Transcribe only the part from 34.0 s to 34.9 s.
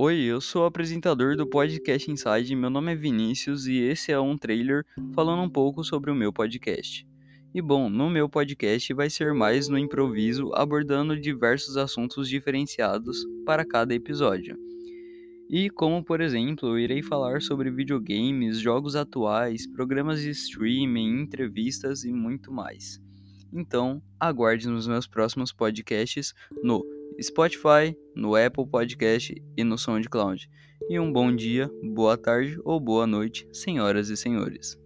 e senhores.